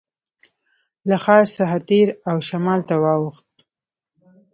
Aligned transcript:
له 1.09 1.15
ښار 1.23 1.43
څخه 1.57 1.77
تېر 1.89 2.07
او 2.29 2.37
شمال 2.47 2.81
ته 2.89 2.95
واوښتو. 3.03 3.59